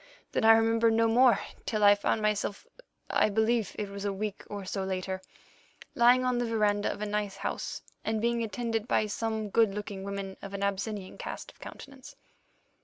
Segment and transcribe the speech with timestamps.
[0.31, 4.65] Then I remember no more till I found myself—I believe it was a week or
[4.65, 9.75] so later—lying on the verandah of a nice house, and being attended by some good
[9.75, 12.15] looking women of an Abyssinian cast of countenance."